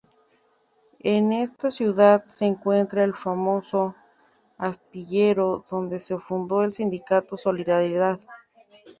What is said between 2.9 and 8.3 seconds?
el famoso astillero donde se fundó el sindicato Solidaridad.